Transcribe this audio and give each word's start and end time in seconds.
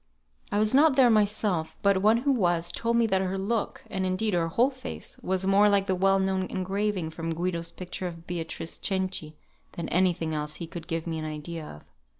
I 0.51 0.57
was 0.57 0.73
not 0.73 0.95
there 0.95 1.11
myself; 1.11 1.77
but 1.83 2.01
one 2.01 2.17
who 2.17 2.31
was, 2.31 2.71
told 2.71 2.97
me 2.97 3.05
that 3.05 3.21
her 3.21 3.37
look, 3.37 3.83
and 3.87 4.03
indeed 4.03 4.33
her 4.33 4.47
whole 4.47 4.71
face, 4.71 5.19
was 5.21 5.45
more 5.45 5.69
like 5.69 5.85
the 5.85 5.93
well 5.93 6.17
known 6.17 6.47
engraving 6.47 7.11
from 7.11 7.35
Guido's 7.35 7.71
picture 7.71 8.07
of 8.07 8.25
"Beatrice 8.25 8.77
Cenci" 8.79 9.35
than 9.73 9.87
any 9.89 10.13
thing 10.13 10.33
else 10.33 10.55
he 10.55 10.65
could 10.65 10.87
give 10.87 11.05
me 11.05 11.19
an 11.19 11.25
idea 11.25 11.65
of. 11.67 11.91